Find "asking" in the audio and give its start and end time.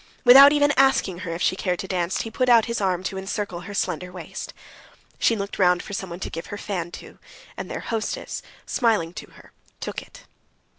0.77-1.19